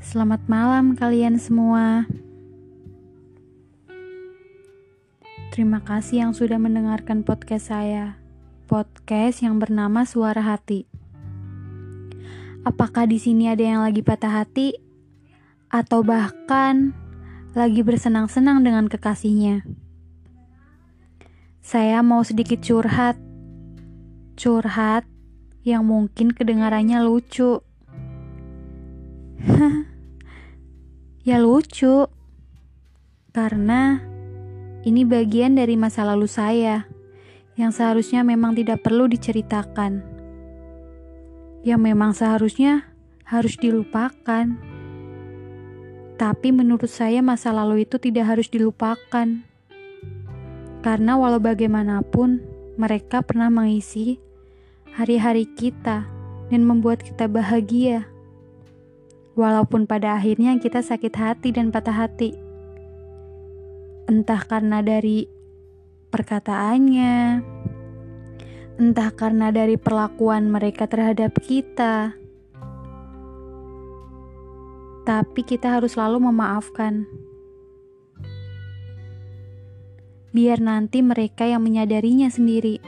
[0.00, 2.08] selamat malam kalian semua.
[5.52, 8.16] Terima kasih yang sudah mendengarkan podcast saya.
[8.64, 10.88] Podcast yang bernama Suara Hati.
[12.64, 14.72] Apakah di sini ada yang lagi patah hati
[15.68, 16.96] atau bahkan
[17.52, 19.68] lagi bersenang-senang dengan kekasihnya?
[21.60, 23.20] Saya mau sedikit curhat.
[24.40, 25.04] Curhat
[25.60, 27.60] yang mungkin kedengarannya lucu
[31.28, 32.06] ya lucu.
[33.30, 34.02] Karena
[34.82, 36.90] ini bagian dari masa lalu saya
[37.54, 40.02] yang seharusnya memang tidak perlu diceritakan.
[41.62, 42.90] Yang memang seharusnya
[43.22, 44.58] harus dilupakan.
[46.18, 49.46] Tapi menurut saya masa lalu itu tidak harus dilupakan.
[50.80, 52.42] Karena walau bagaimanapun
[52.80, 54.18] mereka pernah mengisi
[54.96, 56.08] hari-hari kita
[56.50, 58.09] dan membuat kita bahagia
[59.40, 62.36] walaupun pada akhirnya kita sakit hati dan patah hati.
[64.04, 65.24] Entah karena dari
[66.12, 67.40] perkataannya,
[68.76, 72.12] entah karena dari perlakuan mereka terhadap kita,
[75.08, 77.08] tapi kita harus selalu memaafkan.
[80.30, 82.78] Biar nanti mereka yang menyadarinya sendiri.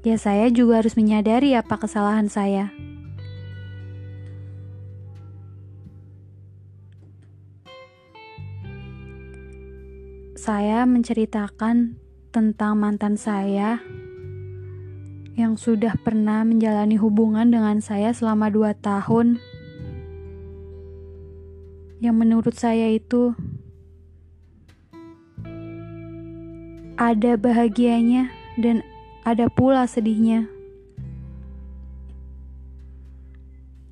[0.00, 2.72] Ya, saya juga harus menyadari apa kesalahan saya.
[10.40, 12.00] Saya menceritakan
[12.32, 13.76] tentang mantan saya
[15.36, 19.36] yang sudah pernah menjalani hubungan dengan saya selama dua tahun
[22.00, 23.36] yang menurut saya itu
[26.96, 28.80] ada bahagianya dan
[29.28, 30.48] ada pula sedihnya.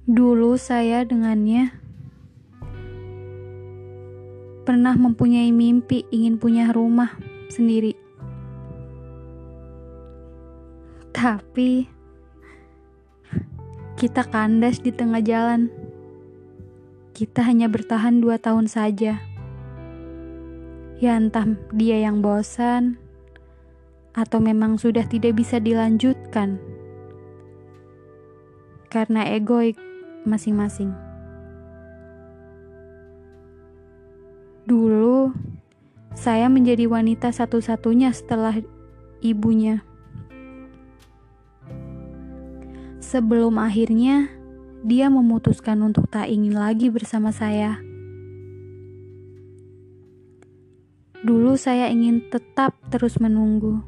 [0.08, 1.87] Dulu saya dengannya
[4.68, 7.16] pernah mempunyai mimpi ingin punya rumah
[7.48, 7.96] sendiri.
[11.08, 11.88] Tapi
[13.96, 15.72] kita kandas di tengah jalan.
[17.16, 19.24] Kita hanya bertahan dua tahun saja.
[21.00, 23.00] Ya entah dia yang bosan
[24.12, 26.60] atau memang sudah tidak bisa dilanjutkan
[28.92, 29.80] karena egoik
[30.28, 31.07] masing-masing.
[34.68, 35.32] Dulu,
[36.12, 38.52] saya menjadi wanita satu-satunya setelah
[39.24, 39.80] ibunya.
[43.00, 44.28] Sebelum akhirnya
[44.84, 47.80] dia memutuskan untuk tak ingin lagi bersama saya.
[51.24, 53.80] Dulu saya ingin tetap terus menunggu.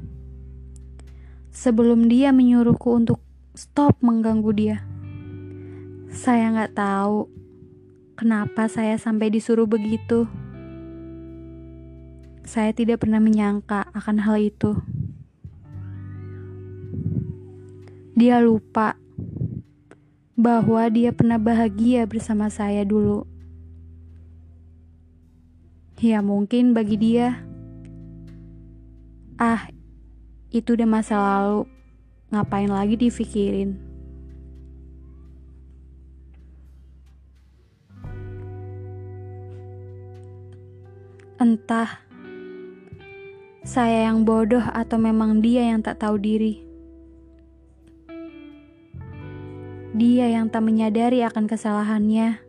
[1.53, 3.21] Sebelum dia menyuruhku untuk
[3.53, 4.81] stop mengganggu dia.
[6.09, 7.29] Saya nggak tahu
[8.17, 10.40] kenapa saya sampai disuruh begitu.
[12.51, 14.75] Saya tidak pernah menyangka akan hal itu.
[18.19, 18.99] Dia lupa
[20.35, 23.23] bahwa dia pernah bahagia bersama saya dulu.
[26.03, 27.39] Ya, mungkin bagi dia,
[29.39, 29.71] ah,
[30.51, 31.71] itu udah masa lalu.
[32.35, 33.79] Ngapain lagi dipikirin?
[41.39, 42.10] Entah
[43.61, 46.65] saya yang bodoh atau memang dia yang tak tahu diri?
[49.93, 52.41] Dia yang tak menyadari akan kesalahannya,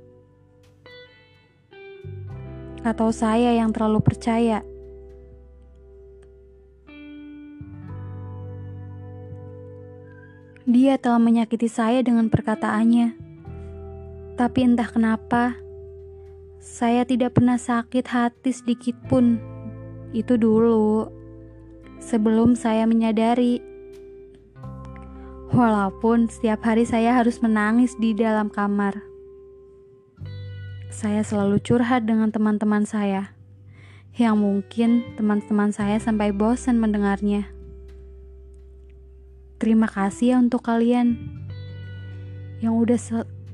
[2.87, 4.63] atau saya yang terlalu percaya?
[10.63, 13.19] Dia telah menyakiti saya dengan perkataannya,
[14.39, 15.59] tapi entah kenapa
[16.61, 19.50] saya tidak pernah sakit hati sedikit pun
[20.11, 21.07] itu dulu,
[22.03, 23.63] sebelum saya menyadari.
[25.51, 29.03] Walaupun setiap hari saya harus menangis di dalam kamar.
[30.91, 33.35] Saya selalu curhat dengan teman-teman saya,
[34.15, 37.47] yang mungkin teman-teman saya sampai bosan mendengarnya.
[39.59, 41.19] Terima kasih ya untuk kalian
[42.59, 42.97] yang udah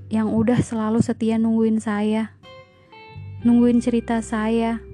[0.08, 2.34] yang udah selalu setia nungguin saya,
[3.46, 4.87] nungguin cerita saya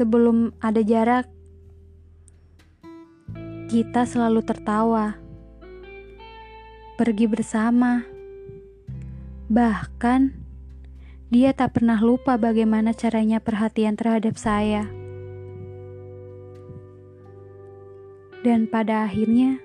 [0.00, 1.28] sebelum ada jarak,
[3.68, 5.20] kita selalu tertawa,
[6.96, 8.08] pergi bersama,
[9.52, 10.32] bahkan
[11.28, 14.88] dia tak pernah lupa bagaimana caranya perhatian terhadap saya.
[18.40, 19.60] Dan pada akhirnya,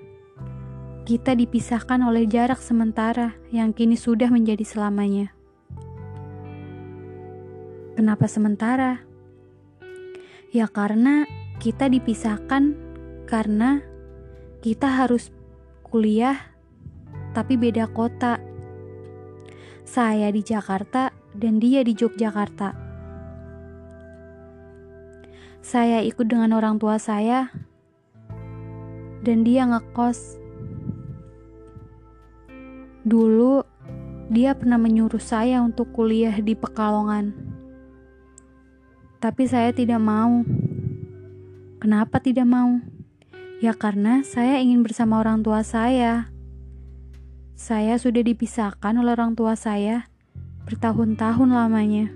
[1.08, 5.32] kita dipisahkan oleh jarak sementara yang kini sudah menjadi selamanya.
[7.96, 9.05] Kenapa sementara?
[10.56, 11.28] Ya, karena
[11.60, 12.72] kita dipisahkan
[13.28, 13.84] karena
[14.64, 15.28] kita harus
[15.84, 16.56] kuliah,
[17.36, 18.40] tapi beda kota.
[19.84, 22.72] Saya di Jakarta dan dia di Yogyakarta.
[25.60, 27.52] Saya ikut dengan orang tua saya,
[29.28, 30.40] dan dia ngekos.
[33.04, 33.60] Dulu,
[34.32, 37.45] dia pernah menyuruh saya untuk kuliah di Pekalongan,
[39.26, 40.46] tapi saya tidak mau.
[41.82, 42.78] Kenapa tidak mau?
[43.58, 46.30] Ya, karena saya ingin bersama orang tua saya.
[47.58, 50.06] Saya sudah dipisahkan oleh orang tua saya
[50.62, 52.14] bertahun-tahun lamanya.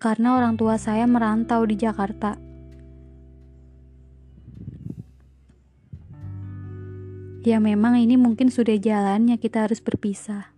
[0.00, 2.40] Karena orang tua saya merantau di Jakarta.
[7.44, 10.56] Ya memang ini mungkin sudah jalannya kita harus berpisah.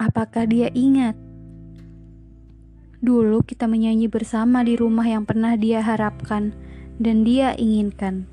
[0.00, 1.12] Apakah dia ingat?
[3.04, 6.56] Dulu kita menyanyi bersama di rumah yang pernah dia harapkan
[6.96, 8.24] dan dia inginkan.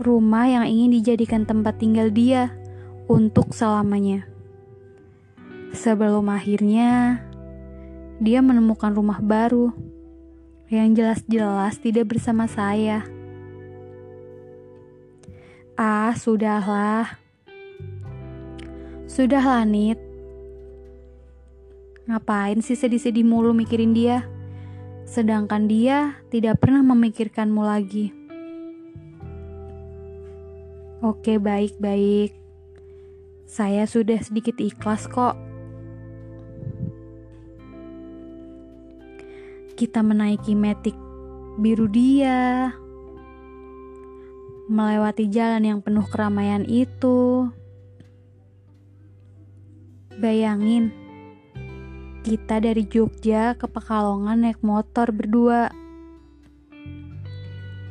[0.00, 2.56] Rumah yang ingin dijadikan tempat tinggal dia
[3.04, 4.24] untuk selamanya.
[5.76, 7.20] Sebelum akhirnya
[8.16, 9.76] dia menemukan rumah baru
[10.72, 13.04] yang jelas-jelas tidak bersama saya.
[15.76, 17.25] Ah, sudahlah.
[19.06, 20.02] Sudah Nit.
[22.10, 24.26] Ngapain sih sedih-sedih mulu mikirin dia?
[25.06, 28.10] Sedangkan dia tidak pernah memikirkanmu lagi.
[31.06, 32.34] Oke, baik-baik.
[33.46, 35.38] Saya sudah sedikit ikhlas kok.
[39.78, 40.98] Kita menaiki metik
[41.62, 42.74] biru dia,
[44.66, 47.46] melewati jalan yang penuh keramaian itu.
[50.16, 50.96] Bayangin,
[52.24, 55.68] kita dari Jogja ke Pekalongan naik motor berdua.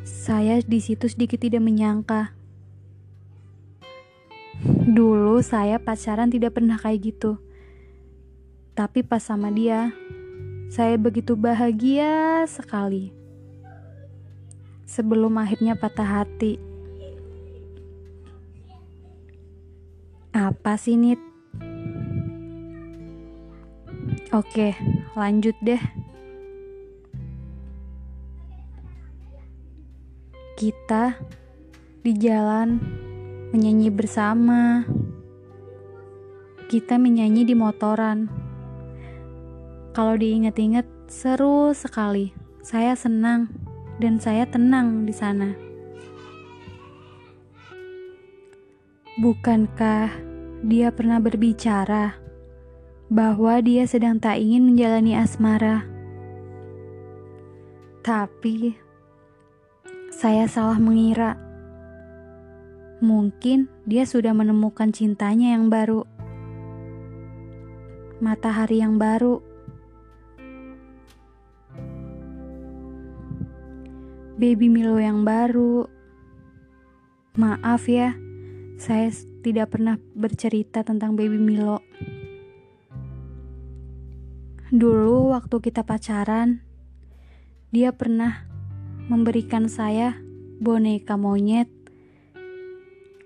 [0.01, 2.33] Saya di situ sedikit tidak menyangka.
[4.89, 7.37] Dulu saya pacaran tidak pernah kayak gitu.
[8.73, 9.93] Tapi pas sama dia,
[10.73, 13.13] saya begitu bahagia sekali.
[14.89, 16.57] Sebelum akhirnya patah hati.
[20.33, 21.34] Apa sih, Nit?
[24.35, 24.75] Oke,
[25.15, 25.79] lanjut deh.
[30.59, 31.15] Kita
[32.03, 32.75] di jalan
[33.55, 34.83] menyanyi bersama.
[36.67, 38.27] Kita menyanyi di motoran.
[39.95, 42.35] Kalau diingat-ingat seru sekali.
[42.59, 43.47] Saya senang
[44.03, 45.55] dan saya tenang di sana.
[49.15, 50.11] Bukankah
[50.67, 52.24] dia pernah berbicara?
[53.09, 55.85] Bahwa dia sedang tak ingin menjalani asmara.
[58.01, 58.77] Tapi
[60.09, 61.37] saya salah mengira.
[63.03, 66.07] Mungkin dia sudah menemukan cintanya yang baru.
[68.23, 69.43] Matahari yang baru.
[74.35, 75.87] Baby Milo yang baru.
[77.35, 78.15] Maaf ya,
[78.79, 79.11] saya
[79.43, 81.83] tidak pernah bercerita tentang Baby Milo.
[84.73, 86.65] Dulu waktu kita pacaran,
[87.69, 88.49] dia pernah
[89.05, 90.17] memberikan saya
[90.57, 91.69] boneka monyet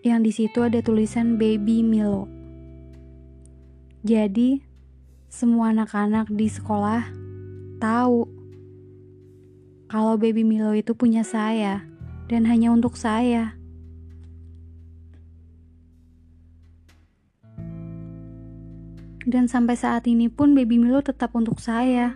[0.03, 2.27] yang di situ ada tulisan Baby Milo.
[4.03, 4.63] Jadi,
[5.27, 7.07] semua anak-anak di sekolah
[7.83, 8.27] tahu
[9.91, 11.83] kalau Baby Milo itu punya saya
[12.31, 13.58] dan hanya untuk saya.
[19.27, 22.15] Dan sampai saat ini pun baby Milo tetap untuk saya.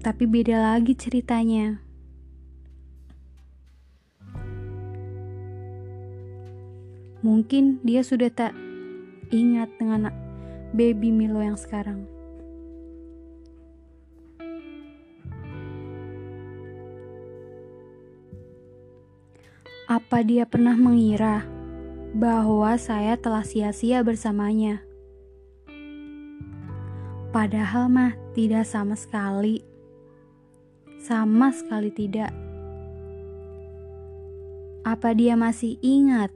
[0.00, 1.84] Tapi beda lagi ceritanya.
[7.20, 8.56] Mungkin dia sudah tak
[9.28, 10.08] ingat dengan
[10.72, 12.08] baby Milo yang sekarang.
[19.84, 21.59] Apa dia pernah mengira
[22.10, 24.82] bahwa saya telah sia-sia bersamanya.
[27.30, 29.62] Padahal mah tidak sama sekali.
[30.98, 32.34] Sama sekali tidak.
[34.82, 36.34] Apa dia masih ingat?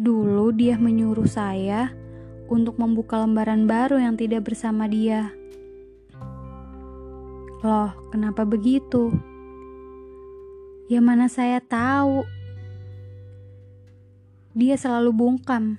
[0.00, 1.92] Dulu dia menyuruh saya
[2.48, 5.36] untuk membuka lembaran baru yang tidak bersama dia.
[7.60, 9.12] Loh, kenapa begitu?
[10.88, 12.37] Ya mana saya tahu.
[14.58, 15.78] Dia selalu bungkam.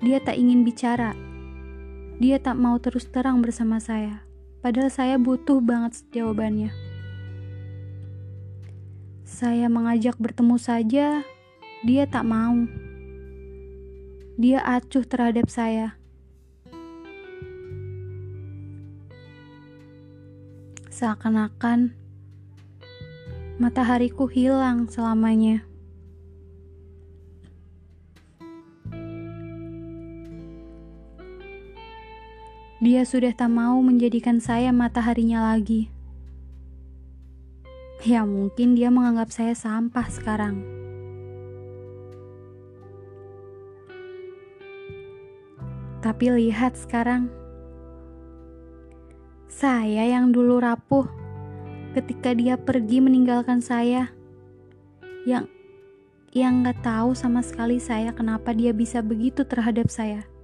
[0.00, 1.12] Dia tak ingin bicara.
[2.16, 4.24] Dia tak mau terus terang bersama saya.
[4.64, 6.72] Padahal saya butuh banget jawabannya.
[9.28, 11.28] Saya mengajak bertemu saja,
[11.84, 12.64] dia tak mau.
[14.40, 16.00] Dia acuh terhadap saya.
[20.88, 21.92] Seakan-akan
[23.60, 25.68] matahariku hilang selamanya.
[32.86, 35.90] Dia sudah tak mau menjadikan saya mataharinya lagi.
[38.06, 40.62] Ya, mungkin dia menganggap saya sampah sekarang.
[45.98, 47.26] Tapi lihat sekarang.
[49.50, 51.10] Saya yang dulu rapuh
[51.90, 54.14] ketika dia pergi meninggalkan saya.
[55.26, 55.50] Yang
[56.30, 60.35] yang nggak tahu sama sekali saya kenapa dia bisa begitu terhadap saya.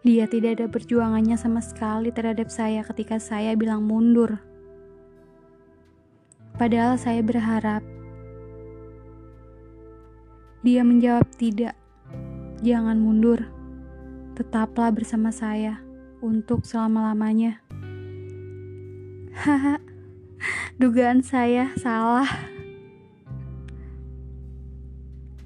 [0.00, 4.40] Dia tidak ada perjuangannya sama sekali terhadap saya ketika saya bilang mundur.
[6.56, 7.84] Padahal saya berharap
[10.60, 11.72] dia menjawab tidak.
[12.60, 13.48] Jangan mundur.
[14.36, 15.80] Tetaplah bersama saya
[16.20, 17.60] untuk selama-lamanya.
[19.36, 19.80] Haha.
[20.80, 22.28] Dugaan saya salah.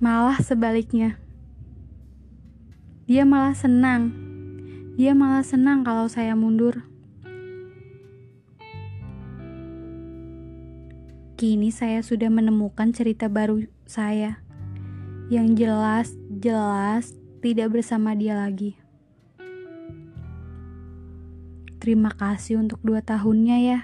[0.03, 1.19] Malah sebaliknya.
[3.07, 4.24] Dia malah senang.
[4.95, 6.87] Dia malah senang kalau saya mundur.
[11.35, 14.39] Kini saya sudah menemukan cerita baru saya
[15.35, 17.11] yang jelas-jelas
[17.43, 18.79] tidak bersama dia lagi.
[21.83, 23.79] Terima kasih untuk dua tahunnya ya.